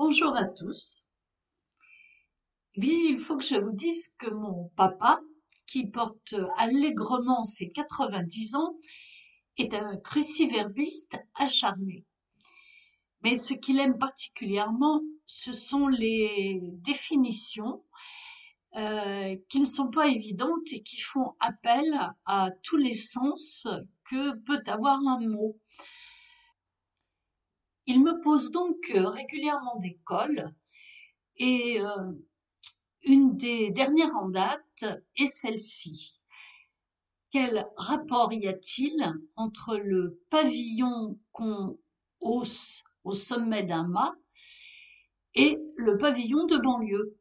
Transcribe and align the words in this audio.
Bonjour 0.00 0.36
à 0.36 0.44
tous. 0.44 1.08
Eh 2.76 2.80
bien, 2.80 2.94
il 2.94 3.18
faut 3.18 3.36
que 3.36 3.42
je 3.42 3.56
vous 3.56 3.72
dise 3.72 4.14
que 4.16 4.30
mon 4.30 4.68
papa, 4.76 5.20
qui 5.66 5.88
porte 5.88 6.36
allègrement 6.56 7.42
ses 7.42 7.70
90 7.70 8.54
ans, 8.54 8.76
est 9.56 9.74
un 9.74 9.96
cruciverbiste 9.96 11.16
acharné. 11.34 12.04
Mais 13.24 13.36
ce 13.36 13.54
qu'il 13.54 13.80
aime 13.80 13.98
particulièrement, 13.98 15.02
ce 15.26 15.50
sont 15.50 15.88
les 15.88 16.60
définitions 16.62 17.82
euh, 18.76 19.36
qui 19.48 19.58
ne 19.58 19.66
sont 19.66 19.90
pas 19.90 20.06
évidentes 20.06 20.72
et 20.72 20.84
qui 20.84 21.00
font 21.00 21.34
appel 21.40 21.84
à 22.28 22.52
tous 22.62 22.76
les 22.76 22.94
sens 22.94 23.66
que 24.08 24.36
peut 24.44 24.62
avoir 24.68 25.00
un 25.08 25.26
mot. 25.26 25.58
Il 27.90 28.02
me 28.04 28.20
pose 28.20 28.50
donc 28.50 28.76
euh, 28.94 29.08
régulièrement 29.08 29.76
des 29.76 29.96
cols 30.04 30.44
et 31.36 31.80
euh, 31.80 32.12
une 33.00 33.34
des 33.34 33.70
dernières 33.70 34.14
en 34.14 34.28
date 34.28 34.84
est 35.16 35.26
celle-ci. 35.26 36.20
Quel 37.30 37.66
rapport 37.78 38.34
y 38.34 38.46
a-t-il 38.46 39.10
entre 39.36 39.78
le 39.78 40.22
pavillon 40.28 41.18
qu'on 41.32 41.78
hausse 42.20 42.82
au 43.04 43.14
sommet 43.14 43.62
d'un 43.62 43.88
mât 43.88 44.14
et 45.34 45.56
le 45.76 45.96
pavillon 45.96 46.44
de 46.44 46.58
banlieue? 46.58 47.18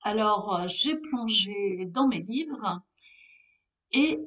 Alors, 0.00 0.66
j'ai 0.66 0.96
plongé 0.96 1.86
dans 1.86 2.08
mes 2.08 2.22
livres 2.22 2.82
et 3.92 4.18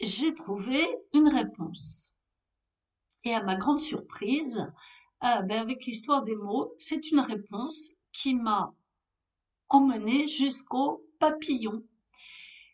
j'ai 0.00 0.34
trouvé 0.34 0.82
une 1.12 1.28
réponse. 1.28 2.13
Et 3.24 3.34
à 3.34 3.42
ma 3.42 3.56
grande 3.56 3.80
surprise, 3.80 4.66
euh, 5.24 5.42
ben, 5.42 5.60
avec 5.60 5.84
l'histoire 5.86 6.24
des 6.24 6.36
mots, 6.36 6.74
c'est 6.78 7.10
une 7.10 7.20
réponse 7.20 7.92
qui 8.12 8.34
m'a 8.34 8.74
emmenée 9.68 10.28
jusqu'au 10.28 11.04
papillon. 11.18 11.82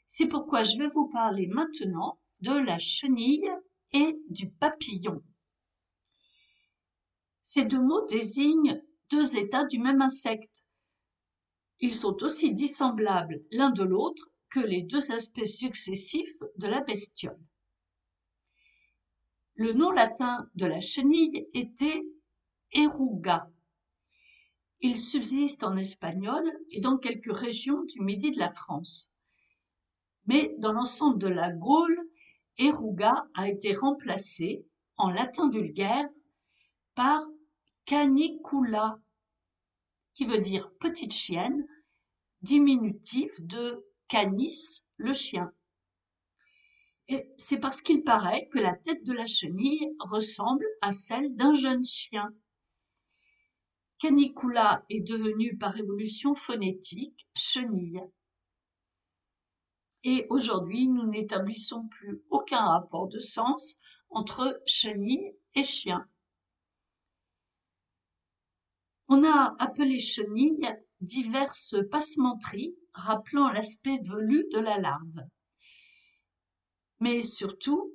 C'est 0.08 0.26
pourquoi 0.26 0.64
je 0.64 0.76
vais 0.76 0.88
vous 0.88 1.08
parler 1.08 1.46
maintenant 1.46 2.18
de 2.40 2.52
la 2.52 2.78
chenille 2.78 3.48
et 3.92 4.18
du 4.28 4.50
papillon. 4.50 5.22
Ces 7.44 7.64
deux 7.64 7.80
mots 7.80 8.06
désignent 8.06 8.82
deux 9.10 9.36
états 9.36 9.64
du 9.64 9.78
même 9.78 10.02
insecte. 10.02 10.64
Ils 11.78 11.94
sont 11.94 12.16
aussi 12.22 12.52
dissemblables 12.52 13.38
l'un 13.50 13.70
de 13.70 13.82
l'autre 13.82 14.30
que 14.50 14.60
les 14.60 14.82
deux 14.82 15.12
aspects 15.12 15.44
successifs 15.44 16.36
de 16.56 16.66
la 16.66 16.80
bestiole. 16.80 17.38
Le 19.60 19.74
nom 19.74 19.90
latin 19.90 20.48
de 20.54 20.64
la 20.64 20.80
chenille 20.80 21.46
était 21.52 22.02
eruga. 22.72 23.50
Il 24.80 24.96
subsiste 24.96 25.64
en 25.64 25.76
espagnol 25.76 26.50
et 26.70 26.80
dans 26.80 26.96
quelques 26.96 27.36
régions 27.36 27.82
du 27.82 28.00
midi 28.00 28.30
de 28.30 28.38
la 28.38 28.48
France. 28.48 29.10
Mais 30.24 30.54
dans 30.60 30.72
l'ensemble 30.72 31.18
de 31.18 31.26
la 31.26 31.52
Gaule, 31.52 32.08
eruga 32.56 33.22
a 33.34 33.50
été 33.50 33.74
remplacé, 33.74 34.64
en 34.96 35.10
latin 35.10 35.50
vulgaire, 35.50 36.08
par 36.94 37.20
canicula, 37.84 38.98
qui 40.14 40.24
veut 40.24 40.40
dire 40.40 40.72
petite 40.80 41.12
chienne, 41.12 41.66
diminutif 42.40 43.30
de 43.42 43.84
canis, 44.08 44.86
le 44.96 45.12
chien 45.12 45.52
c'est 47.36 47.58
parce 47.58 47.82
qu'il 47.82 48.04
paraît 48.04 48.48
que 48.52 48.58
la 48.58 48.74
tête 48.74 49.04
de 49.04 49.12
la 49.12 49.26
chenille 49.26 49.94
ressemble 50.00 50.66
à 50.80 50.92
celle 50.92 51.34
d'un 51.34 51.54
jeune 51.54 51.84
chien. 51.84 52.32
Canicula 53.98 54.82
est 54.88 55.00
devenu 55.00 55.56
par 55.58 55.76
évolution 55.76 56.34
phonétique 56.34 57.28
chenille. 57.36 58.00
Et 60.04 60.24
aujourd'hui, 60.30 60.86
nous 60.86 61.06
n'établissons 61.06 61.86
plus 61.88 62.22
aucun 62.30 62.64
rapport 62.64 63.08
de 63.08 63.18
sens 63.18 63.76
entre 64.08 64.62
chenille 64.66 65.36
et 65.54 65.62
chien. 65.62 66.08
On 69.08 69.24
a 69.24 69.54
appelé 69.58 69.98
chenille 69.98 70.74
diverses 71.00 71.76
passementeries 71.90 72.74
rappelant 72.94 73.48
l'aspect 73.48 73.98
velu 74.02 74.46
de 74.52 74.58
la 74.58 74.78
larve. 74.78 75.20
Mais 77.00 77.22
surtout, 77.22 77.94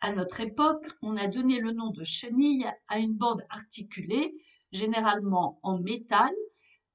à 0.00 0.12
notre 0.12 0.40
époque, 0.40 0.84
on 1.00 1.16
a 1.16 1.26
donné 1.26 1.60
le 1.60 1.72
nom 1.72 1.90
de 1.90 2.04
chenille 2.04 2.70
à 2.88 2.98
une 2.98 3.14
bande 3.14 3.42
articulée, 3.48 4.34
généralement 4.70 5.58
en 5.62 5.78
métal, 5.78 6.32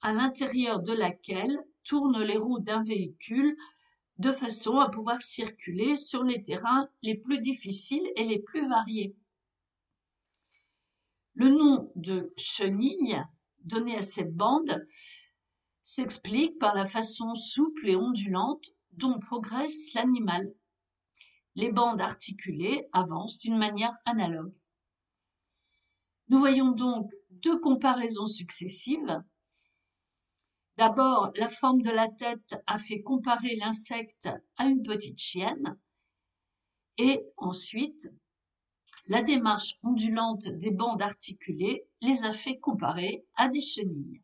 à 0.01 0.13
l'intérieur 0.13 0.79
de 0.79 0.93
laquelle 0.93 1.57
tournent 1.83 2.21
les 2.21 2.37
roues 2.37 2.59
d'un 2.59 2.83
véhicule 2.83 3.57
de 4.19 4.31
façon 4.31 4.79
à 4.79 4.89
pouvoir 4.89 5.21
circuler 5.21 5.95
sur 5.95 6.23
les 6.23 6.43
terrains 6.43 6.87
les 7.01 7.15
plus 7.15 7.39
difficiles 7.39 8.07
et 8.15 8.25
les 8.25 8.39
plus 8.39 8.67
variés. 8.67 9.15
Le 11.33 11.49
nom 11.49 11.91
de 11.95 12.31
chenille 12.37 13.17
donné 13.63 13.95
à 13.95 14.01
cette 14.01 14.35
bande 14.35 14.85
s'explique 15.83 16.59
par 16.59 16.75
la 16.75 16.85
façon 16.85 17.33
souple 17.33 17.89
et 17.89 17.95
ondulante 17.95 18.65
dont 18.91 19.17
progresse 19.19 19.91
l'animal 19.93 20.53
les 21.59 21.73
bandes 21.73 21.99
articulées 21.99 22.87
avancent 22.93 23.39
d'une 23.39 23.57
manière 23.57 23.93
analogue. 24.05 24.55
Nous 26.29 26.39
voyons 26.39 26.71
donc 26.71 27.11
deux 27.31 27.59
comparaisons 27.59 28.27
successives. 28.27 29.21
D'abord, 30.77 31.31
la 31.35 31.49
forme 31.49 31.81
de 31.81 31.89
la 31.89 32.07
tête 32.07 32.63
a 32.65 32.77
fait 32.77 33.01
comparer 33.01 33.57
l'insecte 33.57 34.29
à 34.55 34.67
une 34.67 34.83
petite 34.83 35.19
chienne. 35.19 35.77
Et 36.97 37.25
ensuite, 37.35 38.07
la 39.07 39.21
démarche 39.21 39.79
ondulante 39.83 40.47
des 40.47 40.71
bandes 40.71 41.01
articulées 41.01 41.85
les 41.99 42.23
a 42.23 42.31
fait 42.31 42.57
comparer 42.59 43.25
à 43.35 43.49
des 43.49 43.61
chenilles. 43.61 44.21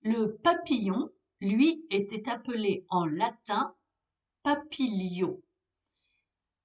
Le 0.00 0.34
papillon, 0.38 1.10
lui, 1.42 1.84
était 1.90 2.30
appelé 2.30 2.86
en 2.88 3.04
latin 3.04 3.76
papilio. 4.42 5.42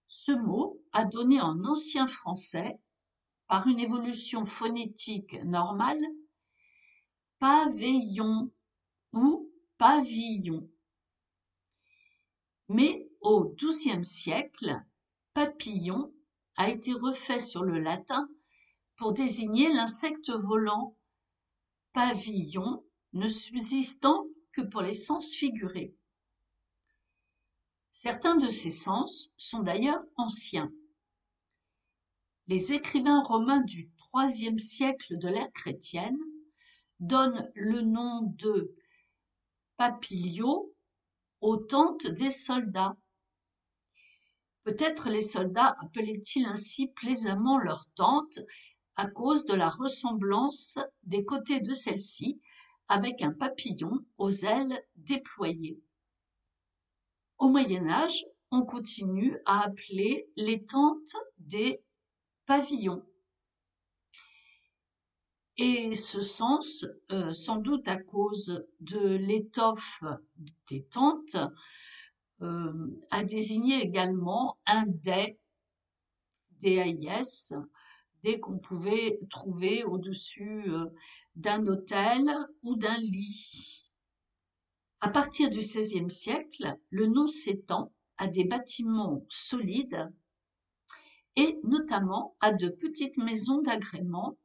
Ce 0.08 0.32
mot 0.32 0.82
a 0.94 1.06
donné 1.06 1.42
en 1.42 1.64
ancien 1.64 2.08
français, 2.08 2.80
par 3.48 3.68
une 3.68 3.80
évolution 3.80 4.46
phonétique 4.46 5.42
normale, 5.44 6.04
pavillon 7.40 8.52
ou 9.14 9.52
pavillon. 9.78 10.70
Mais 12.68 13.08
au 13.22 13.56
XIIe 13.56 14.04
siècle, 14.04 14.82
papillon 15.34 16.14
a 16.58 16.70
été 16.70 16.94
refait 16.94 17.40
sur 17.40 17.64
le 17.64 17.80
latin 17.80 18.28
pour 18.96 19.14
désigner 19.14 19.70
l'insecte 19.70 20.32
volant, 20.32 20.96
pavillon 21.94 22.84
ne 23.14 23.28
subsistant 23.28 24.26
que 24.52 24.62
pour 24.62 24.82
les 24.82 24.94
sens 24.94 25.34
figurés. 25.34 25.97
Certains 28.00 28.36
de 28.36 28.48
ces 28.48 28.70
sens 28.70 29.32
sont 29.38 29.62
d'ailleurs 29.62 30.04
anciens. 30.18 30.72
Les 32.46 32.74
écrivains 32.74 33.24
romains 33.24 33.62
du 33.62 33.90
IIIe 34.14 34.60
siècle 34.60 35.18
de 35.18 35.28
l'ère 35.28 35.52
chrétienne 35.52 36.20
donnent 37.00 37.52
le 37.56 37.82
nom 37.82 38.22
de 38.22 38.76
papilio 39.78 40.72
aux 41.42 41.58
tentes 41.58 42.06
des 42.06 42.30
soldats. 42.30 42.96
Peut-être 44.62 45.10
les 45.10 45.24
soldats 45.24 45.74
appelaient-ils 45.80 46.46
ainsi 46.46 46.90
plaisamment 46.90 47.58
leurs 47.58 47.88
tentes 47.96 48.42
à 48.96 49.08
cause 49.08 49.46
de 49.46 49.56
la 49.56 49.70
ressemblance 49.70 50.78
des 51.02 51.26
côtés 51.26 51.62
de 51.62 51.74
celle-ci 51.74 52.40
avec 52.90 53.24
un 53.24 53.34
papillon 53.34 54.06
aux 54.20 54.30
ailes 54.30 54.86
déployées. 54.98 55.82
Au 57.40 57.50
Moyen 57.50 57.88
Âge, 57.88 58.26
on 58.50 58.64
continue 58.64 59.38
à 59.46 59.66
appeler 59.66 60.28
les 60.36 60.66
tentes 60.66 61.16
des 61.38 61.84
pavillons. 62.48 63.06
Et 65.58 65.96
ce 65.96 66.22
sens, 66.22 66.88
euh, 67.12 67.34
sans 67.34 67.58
doute 67.58 67.88
à 67.88 67.98
cause 67.98 68.66
de 68.80 69.16
l'étoffe 69.16 70.04
des 70.70 70.84
tentes, 70.86 71.38
euh, 72.42 72.88
a 73.12 73.24
désigné 73.24 73.84
également 73.84 74.58
un 74.66 74.86
dais, 74.88 75.40
DAIS, 76.60 77.54
dès 78.24 78.40
qu'on 78.40 78.58
pouvait 78.58 79.16
trouver 79.30 79.84
au-dessus 79.84 80.64
euh, 80.72 80.88
d'un 81.36 81.68
hôtel 81.68 82.36
ou 82.64 82.76
d'un 82.76 82.98
lit. 82.98 83.87
À 85.00 85.10
partir 85.10 85.52
du 85.52 85.60
XVIe 85.60 86.10
siècle, 86.10 86.76
le 86.90 87.06
nom 87.06 87.28
s'étend 87.28 87.94
à 88.18 88.28
des 88.28 88.46
bâtiments 88.46 89.24
solides 89.30 90.12
et 91.36 91.60
notamment 91.64 92.36
à 92.42 92.52
de 92.52 92.68
petites 92.70 93.18
maisons 93.18 93.62
d'agrément 93.62 94.40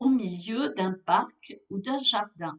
au 0.00 0.08
milieu 0.08 0.70
d'un 0.70 0.94
parc 1.04 1.58
ou 1.68 1.78
d'un 1.78 1.98
jardin. 1.98 2.58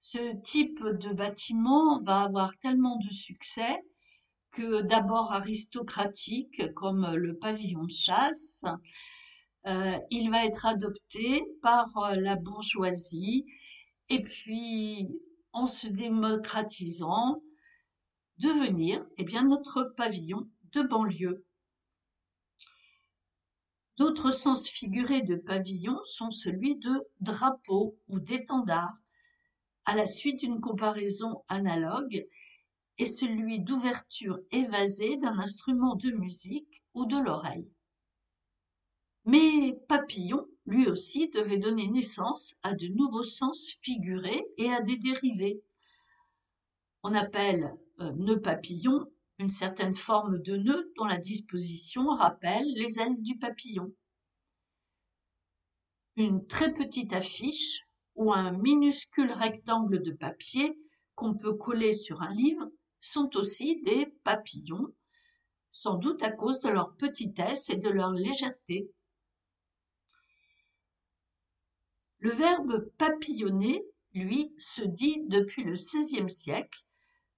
Ce 0.00 0.34
type 0.42 0.82
de 0.82 1.12
bâtiment 1.12 2.00
va 2.02 2.22
avoir 2.22 2.58
tellement 2.58 2.96
de 2.96 3.08
succès 3.08 3.84
que 4.50 4.82
d'abord 4.82 5.32
aristocratique 5.32 6.74
comme 6.74 7.14
le 7.14 7.38
pavillon 7.38 7.84
de 7.84 7.92
chasse, 7.92 8.64
euh, 9.66 9.96
il 10.10 10.28
va 10.30 10.44
être 10.44 10.66
adopté 10.66 11.44
par 11.62 12.16
la 12.16 12.34
bourgeoisie 12.34 13.46
et 14.08 14.22
puis 14.22 15.08
en 15.52 15.66
se 15.66 15.88
démocratisant 15.88 17.42
devenir 18.38 19.04
eh 19.16 19.24
bien 19.24 19.44
notre 19.44 19.82
pavillon 19.96 20.48
de 20.72 20.82
banlieue. 20.82 21.44
D'autres 23.96 24.30
sens 24.30 24.68
figurés 24.68 25.22
de 25.22 25.34
pavillon 25.34 25.98
sont 26.04 26.30
celui 26.30 26.76
de 26.76 27.08
drapeau 27.20 27.98
ou 28.06 28.20
d'étendard, 28.20 28.94
à 29.84 29.96
la 29.96 30.06
suite 30.06 30.40
d'une 30.40 30.60
comparaison 30.60 31.42
analogue, 31.48 32.24
et 32.98 33.06
celui 33.06 33.60
d'ouverture 33.60 34.38
évasée 34.50 35.16
d'un 35.16 35.38
instrument 35.38 35.96
de 35.96 36.10
musique 36.10 36.84
ou 36.94 37.06
de 37.06 37.16
l'oreille. 37.16 37.74
Mais 39.24 39.78
papillon, 39.88 40.46
lui 40.68 40.86
aussi, 40.86 41.28
devait 41.30 41.58
donner 41.58 41.88
naissance 41.88 42.54
à 42.62 42.74
de 42.74 42.88
nouveaux 42.88 43.22
sens 43.22 43.74
figurés 43.80 44.44
et 44.58 44.70
à 44.70 44.80
des 44.80 44.98
dérivés. 44.98 45.62
On 47.02 47.14
appelle 47.14 47.72
euh, 48.00 48.12
nœud 48.16 48.40
papillon 48.40 49.06
une 49.38 49.50
certaine 49.50 49.94
forme 49.94 50.42
de 50.42 50.56
nœud 50.56 50.92
dont 50.96 51.04
la 51.04 51.16
disposition 51.16 52.06
rappelle 52.16 52.66
les 52.76 53.00
ailes 53.00 53.22
du 53.22 53.38
papillon. 53.38 53.94
Une 56.16 56.46
très 56.46 56.74
petite 56.74 57.12
affiche 57.12 57.86
ou 58.16 58.32
un 58.32 58.50
minuscule 58.50 59.32
rectangle 59.32 60.02
de 60.02 60.10
papier 60.10 60.76
qu'on 61.14 61.34
peut 61.34 61.54
coller 61.54 61.94
sur 61.94 62.20
un 62.20 62.34
livre 62.34 62.68
sont 63.00 63.30
aussi 63.36 63.80
des 63.84 64.06
papillons, 64.24 64.92
sans 65.70 65.94
doute 65.94 66.22
à 66.22 66.32
cause 66.32 66.60
de 66.60 66.68
leur 66.68 66.94
petitesse 66.96 67.70
et 67.70 67.76
de 67.76 67.88
leur 67.88 68.10
légèreté. 68.10 68.90
Le 72.20 72.30
verbe 72.30 72.90
papillonner, 72.98 73.82
lui, 74.12 74.52
se 74.58 74.82
dit 74.82 75.22
depuis 75.26 75.62
le 75.62 75.74
XVIe 75.74 76.28
siècle 76.28 76.84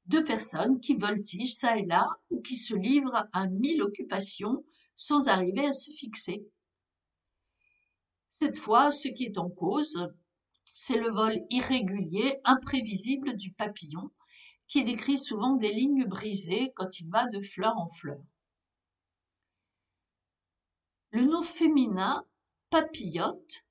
deux 0.06 0.25
personnes 0.25 0.81
qui 0.81 0.94
voltigent 0.94 1.61
çà 1.61 1.77
et 1.77 1.85
là 1.85 2.09
ou 2.31 2.41
qui 2.41 2.56
se 2.56 2.75
livrent 2.75 3.29
à 3.32 3.47
mille 3.47 3.82
occupations 3.82 4.65
sans 4.97 5.29
arriver 5.29 5.67
à 5.67 5.73
se 5.73 5.93
fixer. 5.93 6.44
Cette 8.31 8.59
fois, 8.59 8.91
ce 8.91 9.09
qui 9.09 9.25
est 9.25 9.38
en 9.38 9.50
cause, 9.50 10.09
c'est 10.73 10.97
le 10.97 11.11
vol 11.11 11.35
irrégulier, 11.50 12.38
imprévisible 12.44 13.37
du 13.37 13.53
papillon, 13.53 14.11
qui 14.67 14.85
décrit 14.85 15.19
souvent 15.19 15.56
des 15.56 15.73
lignes 15.73 16.06
brisées 16.06 16.73
quand 16.75 17.00
il 17.00 17.09
va 17.11 17.27
de 17.27 17.41
fleur 17.41 17.77
en 17.77 17.87
fleur. 17.87 18.23
Le 21.11 21.25
nom 21.25 21.43
féminin 21.43 22.25
papillote 22.71 23.67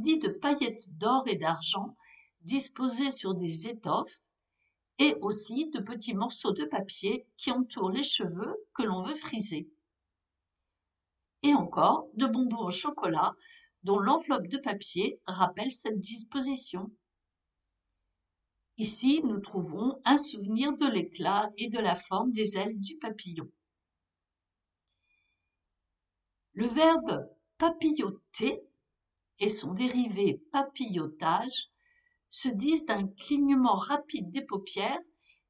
dit 0.00 0.18
de 0.18 0.28
paillettes 0.28 0.96
d'or 0.98 1.24
et 1.26 1.36
d'argent 1.36 1.96
disposées 2.42 3.10
sur 3.10 3.34
des 3.34 3.68
étoffes 3.68 4.20
et 4.98 5.14
aussi 5.20 5.70
de 5.70 5.80
petits 5.80 6.14
morceaux 6.14 6.52
de 6.52 6.64
papier 6.64 7.26
qui 7.36 7.50
entourent 7.50 7.90
les 7.90 8.02
cheveux 8.02 8.56
que 8.74 8.82
l'on 8.82 9.02
veut 9.02 9.14
friser. 9.14 9.70
Et 11.42 11.54
encore 11.54 12.06
de 12.14 12.26
bonbons 12.26 12.66
au 12.66 12.70
chocolat 12.70 13.34
dont 13.82 13.98
l'enveloppe 13.98 14.46
de 14.46 14.58
papier 14.58 15.20
rappelle 15.26 15.72
cette 15.72 15.98
disposition. 15.98 16.90
Ici, 18.78 19.20
nous 19.24 19.40
trouvons 19.40 20.00
un 20.04 20.18
souvenir 20.18 20.72
de 20.74 20.86
l'éclat 20.86 21.50
et 21.56 21.68
de 21.68 21.78
la 21.78 21.96
forme 21.96 22.32
des 22.32 22.58
ailes 22.58 22.78
du 22.80 22.96
papillon. 22.96 23.50
Le 26.54 26.66
verbe 26.66 27.28
papilloter 27.58 28.62
et 29.42 29.48
son 29.48 29.74
dérivé 29.74 30.40
papillotage 30.52 31.68
se 32.30 32.48
disent 32.48 32.86
d'un 32.86 33.08
clignement 33.08 33.74
rapide 33.74 34.30
des 34.30 34.44
paupières 34.44 35.00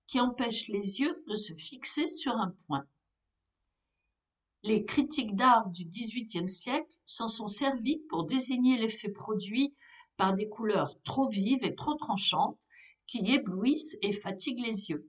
qui 0.06 0.18
empêche 0.18 0.66
les 0.68 1.00
yeux 1.00 1.22
de 1.28 1.34
se 1.34 1.54
fixer 1.54 2.06
sur 2.06 2.32
un 2.32 2.56
point. 2.66 2.86
Les 4.62 4.86
critiques 4.86 5.36
d'art 5.36 5.68
du 5.68 5.84
XVIIIe 5.84 6.48
siècle 6.48 6.98
s'en 7.04 7.28
sont 7.28 7.48
servis 7.48 7.98
pour 8.08 8.24
désigner 8.24 8.78
l'effet 8.78 9.10
produit 9.10 9.74
par 10.16 10.32
des 10.32 10.48
couleurs 10.48 10.98
trop 11.02 11.28
vives 11.28 11.64
et 11.64 11.74
trop 11.74 11.94
tranchantes 11.94 12.58
qui 13.06 13.18
éblouissent 13.30 13.98
et 14.00 14.14
fatiguent 14.14 14.64
les 14.64 14.88
yeux. 14.88 15.06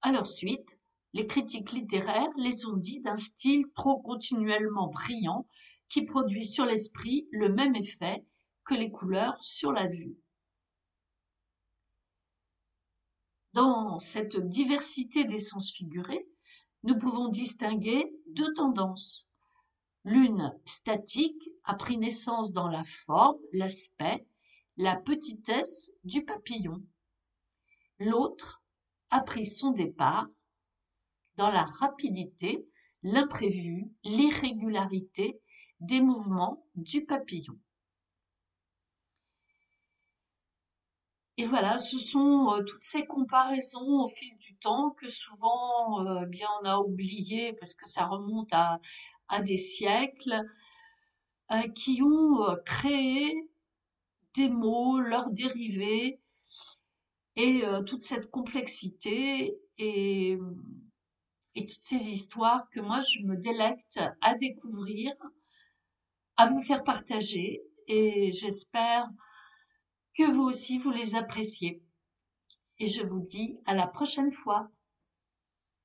À 0.00 0.10
leur 0.10 0.26
suite, 0.26 0.80
les 1.12 1.28
critiques 1.28 1.70
littéraires 1.70 2.32
les 2.36 2.66
ont 2.66 2.76
dit 2.76 3.00
d'un 3.00 3.16
style 3.16 3.66
trop 3.76 4.00
continuellement 4.00 4.88
brillant 4.88 5.46
qui 5.92 6.02
produit 6.06 6.46
sur 6.46 6.64
l'esprit 6.64 7.28
le 7.32 7.50
même 7.50 7.76
effet 7.76 8.24
que 8.64 8.72
les 8.72 8.90
couleurs 8.90 9.36
sur 9.42 9.72
la 9.72 9.86
vue. 9.86 10.16
Dans 13.52 13.98
cette 13.98 14.38
diversité 14.38 15.24
des 15.24 15.36
sens 15.38 15.70
figurés, 15.74 16.26
nous 16.82 16.96
pouvons 16.96 17.28
distinguer 17.28 18.10
deux 18.28 18.54
tendances. 18.54 19.28
L'une 20.04 20.58
statique 20.64 21.50
a 21.64 21.74
pris 21.74 21.98
naissance 21.98 22.54
dans 22.54 22.68
la 22.68 22.84
forme, 22.84 23.38
l'aspect, 23.52 24.26
la 24.78 24.96
petitesse 24.96 25.92
du 26.04 26.24
papillon. 26.24 26.82
L'autre 27.98 28.62
a 29.10 29.20
pris 29.20 29.44
son 29.44 29.72
départ 29.72 30.26
dans 31.36 31.50
la 31.50 31.64
rapidité, 31.64 32.66
l'imprévu, 33.02 33.90
l'irrégularité 34.04 35.38
des 35.82 36.00
mouvements 36.00 36.64
du 36.76 37.04
papillon. 37.04 37.58
Et 41.38 41.44
voilà, 41.44 41.78
ce 41.78 41.98
sont 41.98 42.52
euh, 42.52 42.62
toutes 42.62 42.82
ces 42.82 43.06
comparaisons 43.06 44.04
au 44.04 44.08
fil 44.08 44.36
du 44.36 44.54
temps 44.56 44.90
que 44.90 45.08
souvent 45.08 46.06
euh, 46.06 46.26
bien 46.26 46.46
on 46.62 46.66
a 46.66 46.78
oublié 46.78 47.52
parce 47.54 47.74
que 47.74 47.88
ça 47.88 48.06
remonte 48.06 48.52
à, 48.52 48.80
des 49.42 49.56
siècles 49.56 50.44
euh, 51.50 51.68
qui 51.74 52.02
ont 52.02 52.44
créé 52.66 53.50
des 54.34 54.50
mots, 54.50 55.00
leurs 55.00 55.30
dérivés 55.30 56.20
et 57.34 57.62
toute 57.86 58.02
cette 58.02 58.30
complexité 58.30 59.58
et, 59.78 60.38
et 61.54 61.66
toutes 61.66 61.82
ces 61.82 62.10
histoires 62.10 62.68
que 62.70 62.80
moi 62.80 63.00
je 63.00 63.22
me 63.22 63.36
délecte 63.36 64.00
à 64.20 64.34
découvrir 64.34 65.14
à 66.36 66.46
vous 66.46 66.62
faire 66.62 66.84
partager 66.84 67.62
et 67.86 68.32
j'espère 68.32 69.08
que 70.16 70.30
vous 70.30 70.42
aussi 70.42 70.78
vous 70.78 70.90
les 70.90 71.14
appréciez. 71.14 71.82
Et 72.78 72.86
je 72.86 73.02
vous 73.02 73.20
dis 73.20 73.58
à 73.66 73.74
la 73.74 73.86
prochaine 73.86 74.32
fois. 74.32 74.70